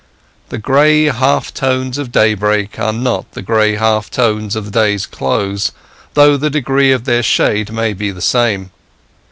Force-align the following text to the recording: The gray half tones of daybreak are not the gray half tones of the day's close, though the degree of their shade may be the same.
The 0.49 0.57
gray 0.57 1.03
half 1.09 1.53
tones 1.53 1.99
of 1.99 2.11
daybreak 2.11 2.79
are 2.79 2.91
not 2.91 3.33
the 3.33 3.43
gray 3.43 3.75
half 3.75 4.09
tones 4.09 4.55
of 4.55 4.65
the 4.65 4.71
day's 4.71 5.05
close, 5.05 5.73
though 6.15 6.37
the 6.37 6.49
degree 6.49 6.91
of 6.91 7.03
their 7.05 7.21
shade 7.21 7.71
may 7.71 7.93
be 7.93 8.09
the 8.09 8.19
same. 8.19 8.71